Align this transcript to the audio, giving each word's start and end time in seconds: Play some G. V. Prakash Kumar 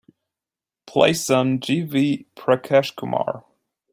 Play 0.87 1.13
some 1.13 1.59
G. 1.59 1.81
V. 1.81 2.25
Prakash 2.35 2.95
Kumar 2.95 3.43